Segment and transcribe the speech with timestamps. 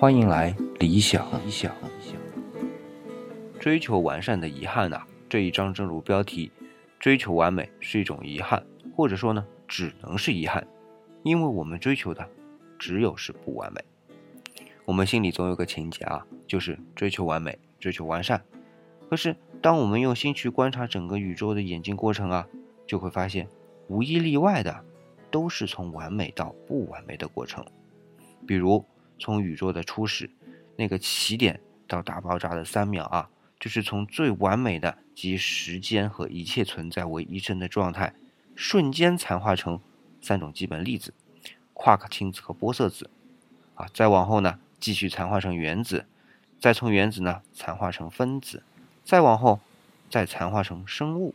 [0.00, 1.26] 欢迎来理想。
[1.44, 2.16] 理想，理想
[3.58, 6.50] 追求完善的遗憾呐，这一章正如标题，
[6.98, 8.64] 追求完美是一种遗憾，
[8.96, 10.66] 或者说呢，只能是遗憾，
[11.22, 12.26] 因为我们追求的
[12.78, 13.84] 只有是不完美。
[14.86, 18.42] 我们心里总有个情节啊，就是追求完美，追求完善。
[19.10, 22.48] 可是当我们用心去观察整个宇宙的演进过程啊，
[22.86, 23.46] 就会发现，
[23.88, 24.82] 无一例外的，
[25.30, 27.62] 都是从完美到不完美的过程。
[28.46, 28.82] 比如。
[29.20, 30.28] 从宇宙的初始，
[30.76, 33.28] 那个起点到大爆炸的三秒啊，
[33.60, 38.14] 就是从最完美的集时间和一切存在为一身的状态，
[38.56, 39.78] 瞬间残化成
[40.22, 41.12] 三种基本粒子：
[41.74, 43.10] 夸克氢子和玻色子。
[43.74, 46.06] 啊，再往后呢，继续残化成原子，
[46.58, 48.62] 再从原子呢残化成分子，
[49.04, 49.60] 再往后
[50.10, 51.34] 再残化成生物。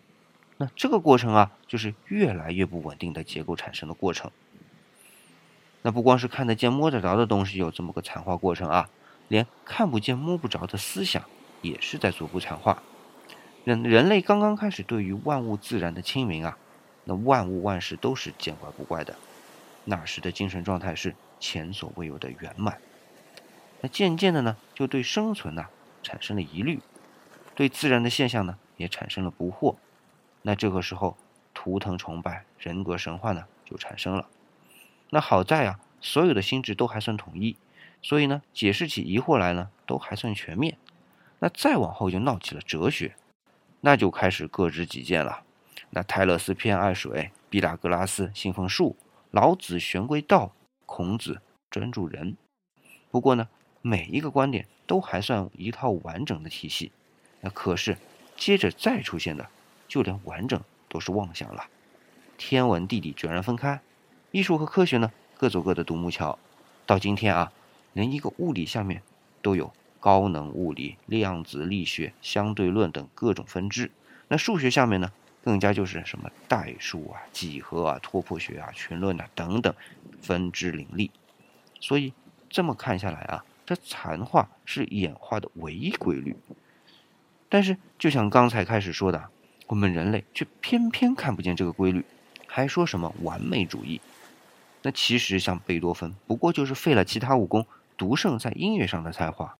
[0.57, 4.31] 那这个过程啊，就是越来越不稳定的结构产生的过程。
[5.85, 8.89] 那不光是看得见摸得着的东西有这么个残化过程啊，
[9.27, 11.23] 连看不见摸不着的思想
[11.61, 12.81] 也是在逐步残化。
[13.65, 16.57] 人人类刚刚开始对于万物自然的清明啊，
[17.03, 19.15] 那万物万事都是见怪不怪的，
[19.83, 22.79] 那时的精神状态是前所未有的圆满。
[23.81, 25.67] 那渐渐的呢，就对生存呢
[26.01, 26.79] 产生了疑虑，
[27.53, 29.75] 对自然的现象呢也产生了不惑。
[30.41, 31.15] 那这个时候，
[31.53, 34.27] 图腾崇拜、人格神话呢就产生了。
[35.15, 37.55] 那好在啊，所有的心智都还算统一，
[38.01, 40.77] 所以呢，解释起疑惑来呢，都还算全面。
[41.39, 43.15] 那再往后就闹起了哲学，
[43.79, 45.43] 那就开始各执己见了。
[45.91, 48.97] 那泰勒斯偏爱水，毕达哥拉斯信奉树，
[49.31, 50.51] 老子玄归道，
[50.85, 52.35] 孔子专注人。
[53.09, 53.47] 不过呢，
[53.81, 56.91] 每一个观点都还算一套完整的体系。
[57.39, 57.97] 那可是
[58.35, 59.49] 接着再出现的，
[59.87, 61.67] 就连完整都是妄想了。
[62.37, 63.79] 天文地理居然分开。
[64.35, 66.37] 艺术和科学呢，各走各的独木桥。
[66.85, 67.53] 到今天啊，
[67.93, 69.01] 连一个物理下面
[69.41, 73.89] 都有高能物理、量子力学、相对论等各种分支。
[74.27, 75.09] 那数学下面呢，
[75.41, 79.73] 更加就是什么代数啊、几何啊、拓扑学啊、群论啊等等
[80.21, 81.09] 分支林立。
[81.79, 82.11] 所以
[82.49, 86.35] 这么看下来啊，这残化是演化的唯一规律。
[87.47, 89.29] 但是，就像刚才开始说的，
[89.67, 92.03] 我们人类却偏偏看不见这个规律，
[92.45, 94.01] 还说什么完美主义。
[94.85, 97.65] 那其实像贝多芬，不过就是废了其他武功，
[97.97, 99.55] 独胜在音乐上的才华；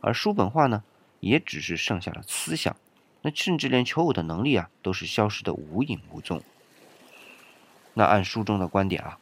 [0.00, 0.82] 而叔本华呢，
[1.20, 2.74] 也只是剩下了思想，
[3.20, 6.40] 那甚至连求偶的能力啊，都是消失的无影无踪。
[7.92, 9.18] 那按书中的观点啊，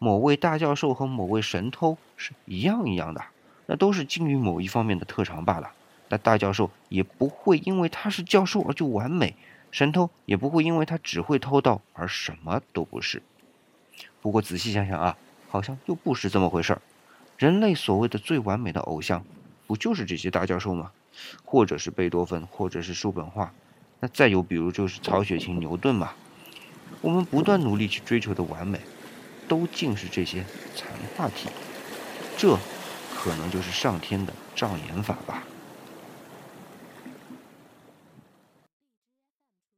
[0.00, 3.24] 某位大教授和某位神偷是一样一样的，
[3.66, 5.70] 那都是精于某一方面的特长罢了。
[6.08, 9.36] 那大教授也不会因为他是教授而就完美，
[9.70, 13.22] 神偷也不会因为他只会偷盗而什么都不是。
[14.20, 15.16] 不过仔细想想啊，
[15.48, 16.82] 好像又不是这么回事儿。
[17.38, 19.24] 人类所谓的最完美的偶像，
[19.66, 20.90] 不就是这些大教授吗？
[21.44, 23.52] 或者是贝多芬，或者是叔本华？
[23.98, 26.12] 那再有比如就是曹雪芹、牛顿嘛。
[27.00, 28.78] 我们不断努力去追求的完美，
[29.48, 30.44] 都竟是这些
[30.74, 31.48] 残化体。
[32.36, 32.58] 这，
[33.14, 35.42] 可能就是上天的障眼法吧。